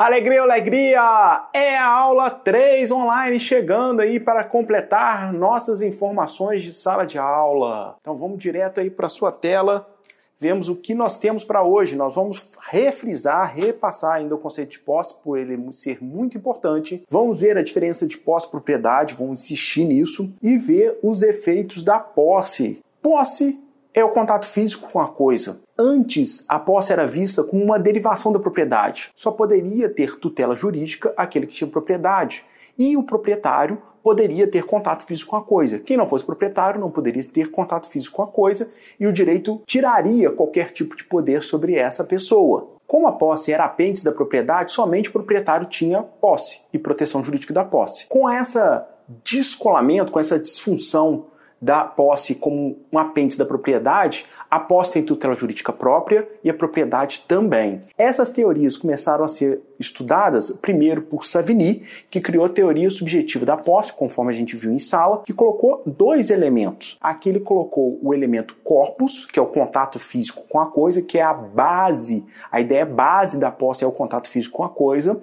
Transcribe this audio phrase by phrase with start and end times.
[0.00, 1.48] Alegria, alegria!
[1.52, 7.96] É a aula 3 online chegando aí para completar nossas informações de sala de aula.
[8.00, 9.86] Então vamos direto aí para sua tela.
[10.38, 11.96] Vemos o que nós temos para hoje.
[11.96, 17.04] Nós vamos refrisar, repassar ainda o conceito de posse, por ele ser muito importante.
[17.10, 22.80] Vamos ver a diferença de posse-propriedade, vamos insistir nisso e ver os efeitos da posse.
[23.02, 23.62] Posse
[23.92, 25.62] é o contato físico com a coisa.
[25.78, 29.10] Antes, a posse era vista como uma derivação da propriedade.
[29.16, 32.44] Só poderia ter tutela jurídica aquele que tinha propriedade.
[32.78, 35.78] E o proprietário poderia ter contato físico com a coisa.
[35.78, 39.60] Quem não fosse proprietário não poderia ter contato físico com a coisa e o direito
[39.66, 42.70] tiraria qualquer tipo de poder sobre essa pessoa.
[42.86, 47.52] Como a posse era apêndice da propriedade, somente o proprietário tinha posse e proteção jurídica
[47.52, 48.06] da posse.
[48.08, 48.88] Com essa
[49.24, 51.26] descolamento, com essa disfunção
[51.60, 56.54] da posse como um apêndice da propriedade, a posse tem tutela jurídica própria e a
[56.54, 57.82] propriedade também.
[57.98, 63.56] Essas teorias começaram a ser estudadas primeiro por Savigny, que criou a teoria subjetiva da
[63.56, 66.96] posse, conforme a gente viu em sala, que colocou dois elementos.
[67.00, 71.18] Aqui ele colocou o elemento corpus, que é o contato físico com a coisa, que
[71.18, 75.20] é a base, a ideia base da posse é o contato físico com a coisa,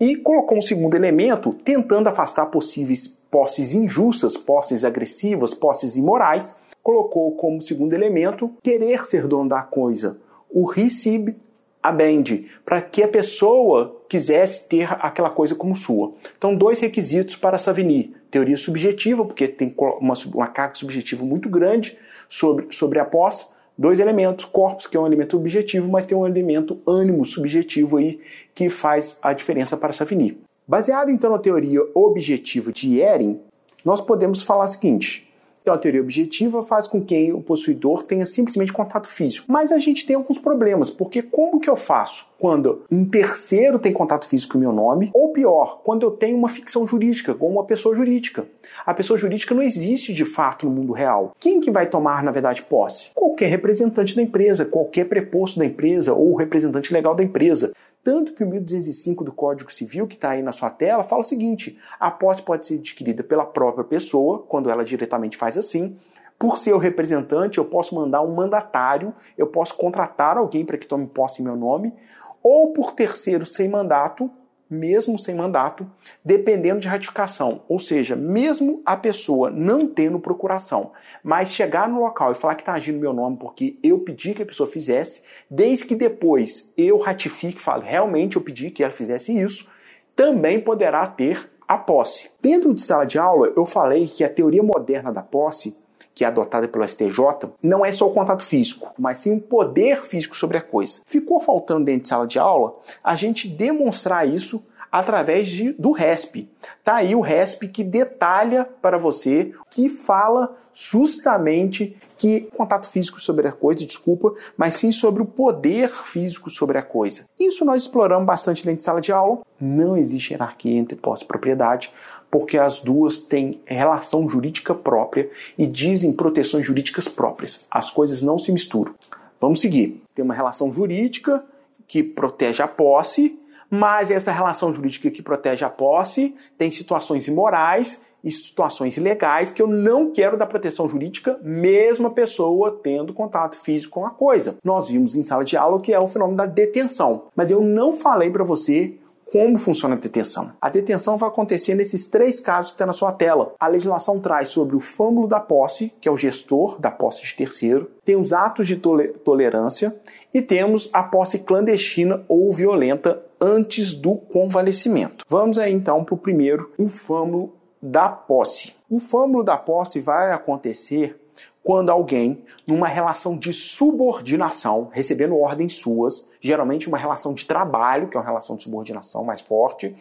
[0.00, 7.32] e colocou um segundo elemento tentando afastar possíveis posses injustas, posses agressivas, posses imorais, colocou
[7.32, 10.18] como segundo elemento querer ser dono da coisa,
[10.50, 11.36] o recib
[11.82, 16.12] abende, para que a pessoa quisesse ter aquela coisa como sua.
[16.36, 18.14] Então, dois requisitos para Savigny.
[18.30, 21.96] Teoria subjetiva, porque tem uma, uma carga subjetiva muito grande
[22.28, 23.46] sobre, sobre a posse.
[23.78, 28.18] Dois elementos, corpus, que é um elemento objetivo, mas tem um elemento ânimo subjetivo aí
[28.52, 30.36] que faz a diferença para Savigny.
[30.66, 33.38] Baseado então na teoria objetiva de Ehring,
[33.84, 35.27] nós podemos falar o seguinte:
[35.68, 39.44] então, a teoria objetiva faz com que o possuidor tenha simplesmente contato físico.
[39.52, 43.92] Mas a gente tem alguns problemas, porque como que eu faço quando um terceiro tem
[43.92, 45.10] contato físico com o meu nome?
[45.12, 48.46] Ou pior, quando eu tenho uma ficção jurídica, como uma pessoa jurídica.
[48.86, 51.32] A pessoa jurídica não existe de fato no mundo real.
[51.38, 53.10] Quem que vai tomar, na verdade, posse?
[53.14, 57.74] Qualquer representante da empresa, qualquer preposto da empresa ou representante legal da empresa.
[58.02, 61.24] Tanto que o 1205 do Código Civil, que está aí na sua tela, fala o
[61.24, 65.96] seguinte: a posse pode ser adquirida pela própria pessoa, quando ela diretamente faz assim.
[66.38, 70.86] Por ser o representante, eu posso mandar um mandatário, eu posso contratar alguém para que
[70.86, 71.92] tome posse em meu nome,
[72.40, 74.30] ou por terceiro sem mandato,
[74.70, 75.90] mesmo sem mandato,
[76.24, 77.62] dependendo de ratificação.
[77.68, 80.92] Ou seja, mesmo a pessoa não tendo procuração,
[81.22, 84.42] mas chegar no local e falar que está agindo meu nome porque eu pedi que
[84.42, 89.38] a pessoa fizesse, desde que depois eu ratifique, falo realmente eu pedi que ela fizesse
[89.38, 89.68] isso,
[90.14, 92.30] também poderá ter a posse.
[92.40, 95.76] Dentro de sala de aula, eu falei que a teoria moderna da posse
[96.18, 100.04] que é adotada pelo STJ, não é só o contato físico, mas sim o poder
[100.04, 101.00] físico sobre a coisa.
[101.06, 102.74] Ficou faltando dentro de sala de aula
[103.04, 106.48] a gente demonstrar isso através de, do RESP.
[106.82, 113.46] Tá aí o RESP que detalha para você, que fala justamente que contato físico sobre
[113.46, 117.24] a coisa, desculpa, mas sim sobre o poder físico sobre a coisa.
[117.38, 119.40] Isso nós exploramos bastante dentro de sala de aula.
[119.60, 121.92] Não existe hierarquia entre posse e propriedade,
[122.30, 127.64] porque as duas têm relação jurídica própria e dizem proteções jurídicas próprias.
[127.70, 128.94] As coisas não se misturam.
[129.40, 130.02] Vamos seguir.
[130.14, 131.44] Tem uma relação jurídica
[131.86, 133.38] que protege a posse
[133.70, 139.62] mas essa relação jurídica que protege a posse tem situações imorais e situações legais que
[139.62, 144.56] eu não quero dar proteção jurídica, mesmo a pessoa tendo contato físico com a coisa.
[144.64, 147.92] Nós vimos em sala de aula que é o fenômeno da detenção, mas eu não
[147.92, 148.98] falei para você
[149.30, 150.52] como funciona a detenção.
[150.60, 153.52] A detenção vai acontecer nesses três casos que está na sua tela.
[153.60, 157.34] A legislação traz sobre o fâmulo da posse, que é o gestor da posse de
[157.34, 159.94] terceiro, tem os atos de tolerância
[160.32, 165.24] e temos a posse clandestina ou violenta antes do convalescimento.
[165.28, 168.74] Vamos aí então para o primeiro, o fâmulo da posse.
[168.88, 171.20] O fâmulo da posse vai acontecer
[171.62, 178.16] quando alguém, numa relação de subordinação, recebendo ordens suas, geralmente uma relação de trabalho, que
[178.16, 179.94] é uma relação de subordinação mais forte,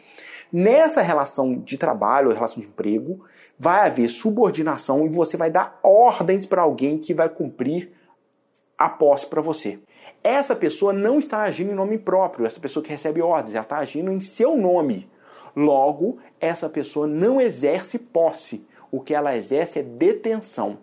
[0.52, 3.26] nessa relação de trabalho, ou relação de emprego,
[3.60, 7.92] vai haver subordinação e você vai dar ordens para alguém que vai cumprir
[8.78, 9.80] a posse para você
[10.24, 13.78] essa pessoa não está agindo em nome próprio, essa pessoa que recebe ordens, ela está
[13.78, 15.10] agindo em seu nome.
[15.58, 18.64] Logo, essa pessoa não exerce posse.
[18.92, 20.78] O que ela exerce é detenção.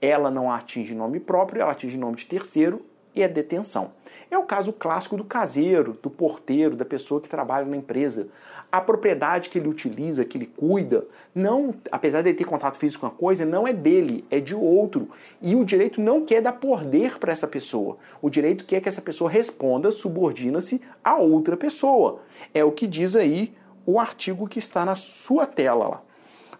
[0.00, 2.84] Ela não atinge nome próprio, ela atinge nome de terceiro,
[3.14, 3.92] e a detenção.
[4.30, 8.28] É o caso clássico do caseiro, do porteiro, da pessoa que trabalha na empresa.
[8.70, 11.04] A propriedade que ele utiliza, que ele cuida,
[11.34, 14.54] não, apesar de ele ter contato físico com a coisa, não é dele, é de
[14.54, 15.10] outro.
[15.42, 17.98] E o direito não quer dar poder para essa pessoa.
[18.22, 22.20] O direito quer que essa pessoa responda, subordina-se a outra pessoa.
[22.54, 23.52] É o que diz aí
[23.86, 26.02] o artigo que está na sua tela lá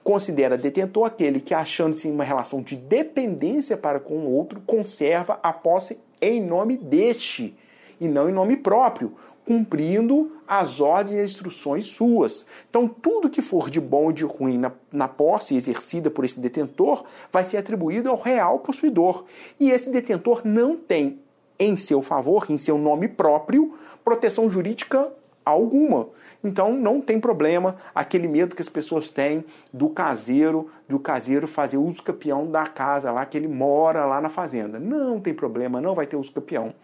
[0.02, 5.38] considera detentor aquele que, achando-se em uma relação de dependência para com o outro, conserva
[5.42, 7.56] a posse em nome deste
[8.00, 9.14] e não em nome próprio,
[9.46, 12.44] cumprindo as ordens e instruções suas.
[12.68, 16.40] Então, tudo que for de bom e de ruim na, na posse exercida por esse
[16.40, 19.24] detentor vai ser atribuído ao real possuidor.
[19.58, 21.20] E esse detentor não tem
[21.60, 23.74] em seu favor, em seu nome próprio,
[24.04, 25.12] proteção jurídica
[25.44, 26.08] alguma.
[26.42, 31.76] Então não tem problema aquele medo que as pessoas têm do caseiro, do caseiro fazer
[31.76, 34.78] uso campeão da casa lá que ele mora lá na fazenda.
[34.78, 36.74] Não tem problema, não vai ter uso campeão.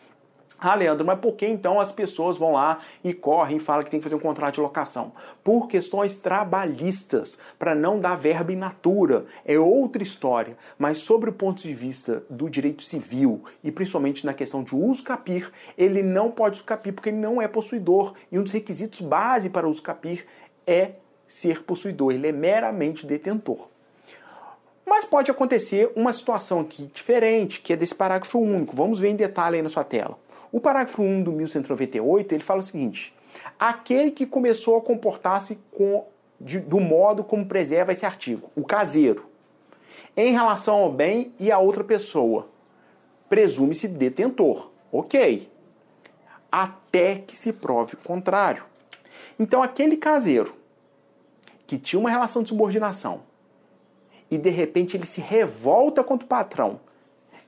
[0.61, 3.91] Ah, Leandro, mas por que então as pessoas vão lá e correm e falam que
[3.91, 5.13] tem que fazer um contrato de locação?
[5.45, 9.25] Por questões trabalhistas, para não dar verba in natura.
[9.45, 10.57] É outra história.
[10.77, 15.05] Mas sobre o ponto de vista do direito civil e principalmente na questão de uso
[15.05, 18.15] capir, ele não pode uso capir porque ele não é possuidor.
[18.33, 20.27] E um dos requisitos base para uso capir
[20.67, 20.95] é
[21.25, 22.13] ser possuidor.
[22.13, 23.69] Ele é meramente detentor.
[24.85, 28.75] Mas pode acontecer uma situação aqui diferente, que é desse parágrafo único.
[28.75, 30.19] Vamos ver em detalhe aí na sua tela.
[30.51, 33.15] O parágrafo 1 do 1198, ele fala o seguinte:
[33.59, 35.59] aquele que começou a comportar-se
[36.67, 39.27] do modo como preserva esse artigo, o caseiro,
[40.17, 42.49] em relação ao bem e a outra pessoa,
[43.29, 44.71] presume-se detentor.
[44.91, 45.51] Ok.
[46.51, 48.65] Até que se prove o contrário.
[49.39, 50.55] Então, aquele caseiro
[51.67, 53.23] que tinha uma relação de subordinação
[54.31, 56.81] e de repente ele se revolta contra o patrão,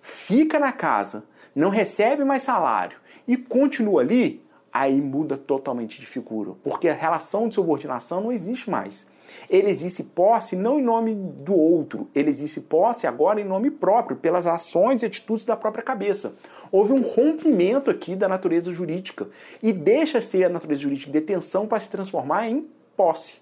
[0.03, 1.25] fica na casa,
[1.55, 4.43] não recebe mais salário e continua ali,
[4.73, 9.07] aí muda totalmente de figura, porque a relação de subordinação não existe mais.
[9.49, 14.17] Ele existe posse não em nome do outro, ele existe posse agora em nome próprio,
[14.17, 16.35] pelas ações e atitudes da própria cabeça.
[16.71, 19.29] Houve um rompimento aqui da natureza jurídica
[19.63, 23.41] e deixa ser a natureza jurídica de detenção para se transformar em posse.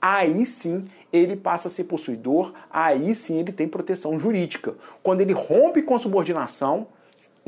[0.00, 4.74] Aí sim ele passa a ser possuidor, aí sim ele tem proteção jurídica.
[5.02, 6.86] Quando ele rompe com subordinação,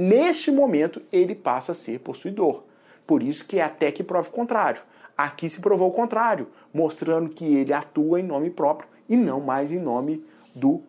[0.04, 2.64] Neste momento, ele passa a ser possuidor.
[3.06, 4.82] Por isso que é até que prove o contrário.
[5.16, 9.70] Aqui se provou o contrário, mostrando que ele atua em nome próprio e não mais
[9.70, 10.82] em nome do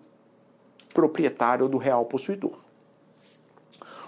[0.96, 2.58] proprietário ou do real possuidor.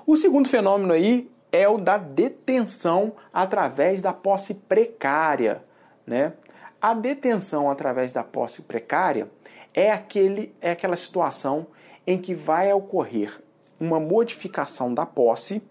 [0.08, 5.64] O segundo fenômeno aí é o da detenção através da posse precária,
[6.08, 6.34] né?
[6.82, 9.30] A detenção através da posse precária
[9.72, 11.68] é aquele é aquela situação
[12.08, 13.45] em que vai ocorrer
[13.86, 15.62] uma modificação da posse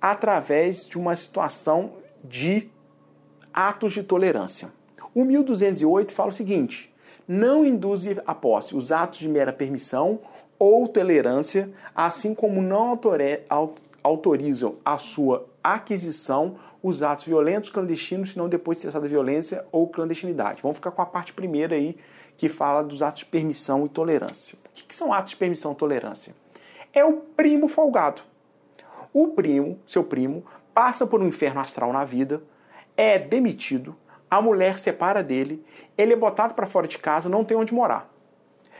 [0.00, 2.70] através de uma situação de
[3.52, 4.72] atos de tolerância.
[5.14, 6.94] O 1208 fala o seguinte:
[7.26, 10.20] não induz a posse os atos de mera permissão
[10.58, 12.98] ou tolerância, assim como não
[14.02, 19.88] autorizam a sua aquisição os atos violentos clandestinos, senão depois de cessada a violência ou
[19.88, 20.62] clandestinidade.
[20.62, 21.96] Vamos ficar com a parte primeira aí,
[22.36, 24.56] que fala dos atos de permissão e tolerância.
[24.64, 26.34] O que são atos de permissão e tolerância?
[26.96, 28.22] É o primo folgado.
[29.12, 32.42] O primo, seu primo, passa por um inferno astral na vida,
[32.96, 33.94] é demitido,
[34.30, 35.62] a mulher separa dele,
[35.96, 38.10] ele é botado para fora de casa, não tem onde morar.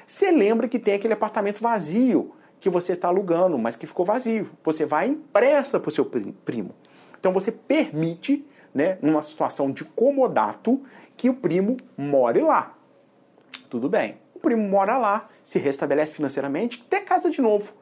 [0.06, 4.50] Você lembra que tem aquele apartamento vazio que você está alugando, mas que ficou vazio.
[4.64, 6.74] Você vai e empresta para o seu primo.
[7.20, 10.82] Então você permite, né, numa situação de comodato,
[11.16, 12.74] que o primo more lá.
[13.68, 14.16] Tudo bem.
[14.34, 17.74] O primo mora lá, se restabelece financeiramente, até casa de novo.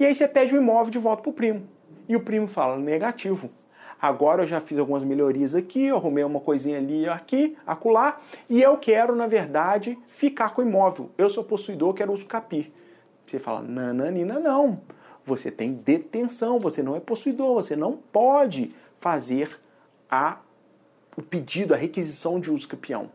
[0.00, 1.68] E aí você pede o imóvel de volta pro primo.
[2.08, 3.50] E o primo fala, negativo.
[4.00, 8.62] Agora eu já fiz algumas melhorias aqui, eu arrumei uma coisinha ali, aqui, acolá, e
[8.62, 11.10] eu quero, na verdade, ficar com o imóvel.
[11.18, 12.72] Eu sou possuidor, quero uso capir.
[13.26, 14.80] Você fala, nananina, não.
[15.22, 19.60] Você tem detenção, você não é possuidor, você não pode fazer
[20.10, 20.38] a,
[21.14, 23.10] o pedido, a requisição de uso capião.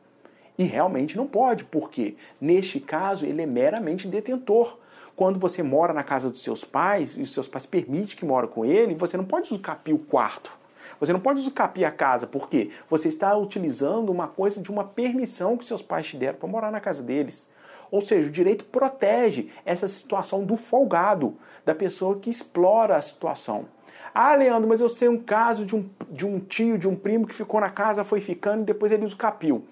[0.58, 4.78] E realmente não pode, porque neste caso ele é meramente detentor.
[5.16, 8.48] Quando você mora na casa dos seus pais e os seus pais permitem que mora
[8.48, 10.52] com ele, você não pode usucapir o quarto.
[11.00, 15.58] Você não pode usucapir a casa, porque você está utilizando uma coisa de uma permissão
[15.58, 17.48] que seus pais te deram para morar na casa deles.
[17.92, 21.36] Ou seja, o direito protege essa situação do folgado,
[21.66, 23.66] da pessoa que explora a situação.
[24.14, 27.28] Ah, Leandro, mas eu sei um caso de um, de um tio, de um primo
[27.28, 29.66] que ficou na casa, foi ficando e depois ele usucapiu.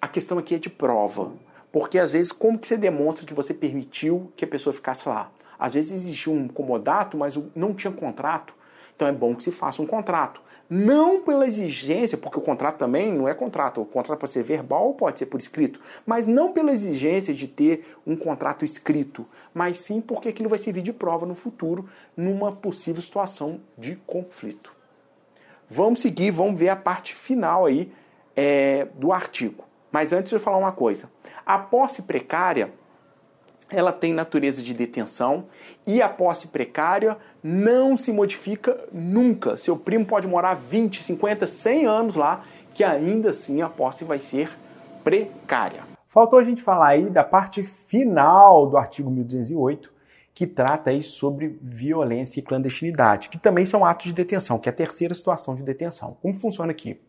[0.00, 1.32] A questão aqui é de prova.
[1.70, 5.30] Porque às vezes, como que você demonstra que você permitiu que a pessoa ficasse lá?
[5.58, 8.54] Às vezes existia um comodato, mas não tinha contrato.
[8.96, 10.40] Então é bom que se faça um contrato.
[10.68, 13.82] Não pela exigência, porque o contrato também não é contrato.
[13.82, 15.80] O contrato pode ser verbal ou pode ser por escrito.
[16.06, 20.82] Mas não pela exigência de ter um contrato escrito, mas sim porque aquilo vai servir
[20.82, 24.72] de prova no futuro, numa possível situação de conflito.
[25.68, 27.92] Vamos seguir, vamos ver a parte final aí
[28.36, 29.69] é, do artigo.
[29.90, 31.10] Mas antes de eu falar uma coisa.
[31.44, 32.72] A posse precária
[33.70, 35.46] ela tem natureza de detenção
[35.86, 39.56] e a posse precária não se modifica nunca.
[39.56, 42.42] Seu primo pode morar 20, 50, 100 anos lá,
[42.74, 44.50] que ainda assim a posse vai ser
[45.04, 45.84] precária.
[46.08, 49.92] Faltou a gente falar aí da parte final do artigo 1208,
[50.34, 54.72] que trata aí sobre violência e clandestinidade, que também são atos de detenção, que é
[54.72, 56.16] a terceira situação de detenção.
[56.20, 57.00] Como funciona aqui?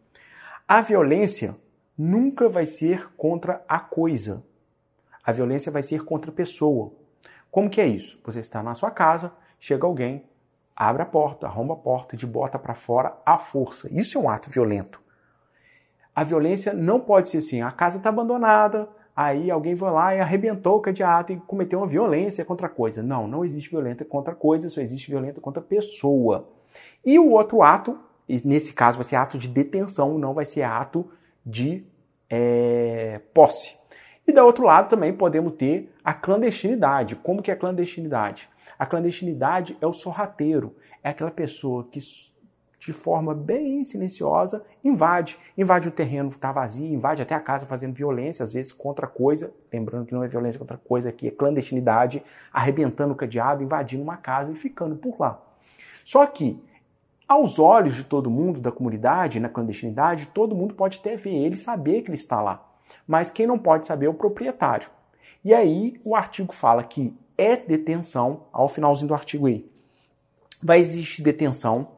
[0.67, 1.55] A violência
[1.97, 4.43] nunca vai ser contra a coisa,
[5.23, 6.91] a violência vai ser contra a pessoa.
[7.51, 8.19] Como que é isso?
[8.23, 10.25] Você está na sua casa, chega alguém,
[10.75, 13.87] abre a porta, arromba a porta, de bota para fora à força.
[13.91, 15.01] Isso é um ato violento.
[16.15, 20.19] A violência não pode ser assim, a casa está abandonada, aí alguém vai lá e
[20.19, 23.03] arrebentou o cadeado e cometeu uma violência contra a coisa.
[23.03, 26.49] Não, não existe violência contra a coisa, só existe violência contra a pessoa.
[27.05, 31.09] E o outro ato, nesse caso vai ser ato de detenção, não vai ser ato
[31.45, 31.85] de
[32.29, 33.77] é, posse.
[34.27, 37.15] E do outro lado também podemos ter a clandestinidade.
[37.15, 38.49] Como que é a clandestinidade?
[38.77, 41.99] A clandestinidade é o sorrateiro, é aquela pessoa que
[42.79, 47.67] de forma bem silenciosa invade, invade o terreno que está vazio, invade até a casa
[47.67, 51.31] fazendo violência, às vezes contra coisa, lembrando que não é violência contra coisa aqui, é
[51.31, 55.39] clandestinidade, arrebentando o cadeado, invadindo uma casa e ficando por lá.
[56.03, 56.59] Só que
[57.31, 61.55] aos olhos de todo mundo da comunidade, na clandestinidade, todo mundo pode até ver ele,
[61.55, 62.71] saber que ele está lá
[63.07, 64.89] mas quem não pode saber é o proprietário.
[65.43, 69.69] E aí o artigo fala que é detenção, ao finalzinho do artigo aí,
[70.61, 71.93] vai existir detenção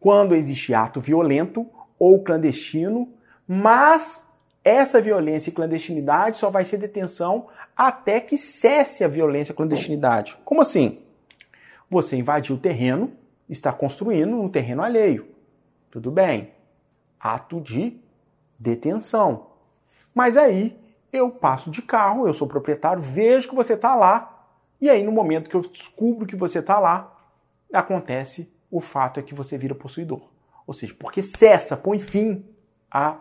[0.00, 1.66] quando existe ato violento
[1.98, 3.12] ou clandestino,
[3.46, 4.28] mas
[4.64, 10.36] essa violência e clandestinidade só vai ser detenção até que cesse a violência e clandestinidade.
[10.44, 10.98] Como assim?
[11.88, 13.12] Você invadiu o terreno,
[13.48, 15.28] está construindo um terreno alheio.
[15.90, 16.52] Tudo bem.
[17.18, 17.98] Ato de
[18.58, 19.48] detenção.
[20.14, 20.78] Mas aí
[21.12, 24.46] eu passo de carro, eu sou proprietário, vejo que você está lá,
[24.80, 27.16] e aí no momento que eu descubro que você está lá,
[27.72, 30.28] acontece o fato é que você vira possuidor.
[30.66, 32.44] Ou seja, porque cessa, põe fim
[32.90, 33.16] à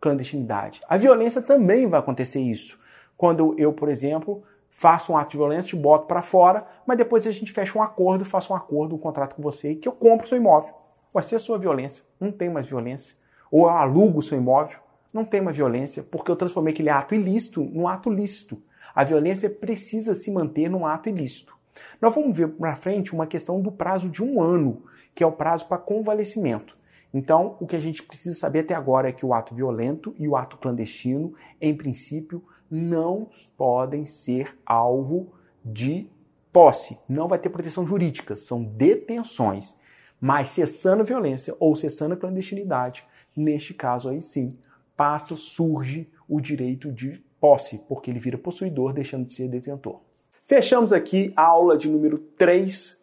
[0.00, 0.80] clandestinidade.
[0.88, 2.80] A violência também vai acontecer isso.
[3.16, 4.42] Quando eu, por exemplo,
[4.80, 7.82] faço um ato de violência, te boto para fora, mas depois a gente fecha um
[7.82, 10.72] acordo, faço um acordo, um contrato com você, que eu compro seu imóvel.
[11.12, 13.14] Vai ser a sua violência, não tem mais violência.
[13.50, 14.78] Ou eu alugo seu imóvel,
[15.12, 18.56] não tem uma violência, porque eu transformei aquele ato ilícito num ato lícito.
[18.94, 21.54] A violência precisa se manter num ato ilícito.
[22.00, 24.84] Nós vamos ver para frente uma questão do prazo de um ano,
[25.14, 26.74] que é o prazo para convalescimento.
[27.12, 30.26] Então, o que a gente precisa saber até agora é que o ato violento e
[30.26, 35.32] o ato clandestino, em princípio, não podem ser alvo
[35.64, 36.08] de
[36.52, 36.98] posse.
[37.08, 39.74] Não vai ter proteção jurídica, são detenções.
[40.20, 44.56] Mas cessando a violência ou cessando a clandestinidade, neste caso aí sim,
[44.96, 50.00] passa, surge o direito de posse, porque ele vira possuidor, deixando de ser detentor.
[50.46, 53.00] Fechamos aqui a aula de número 3.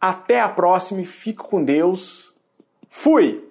[0.00, 2.34] Até a próxima, fico com Deus.
[2.88, 3.49] Fui!